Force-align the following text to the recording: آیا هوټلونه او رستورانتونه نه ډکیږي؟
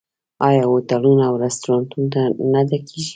آیا 0.47 0.63
هوټلونه 0.71 1.23
او 1.29 1.35
رستورانتونه 1.45 2.19
نه 2.51 2.61
ډکیږي؟ 2.69 3.09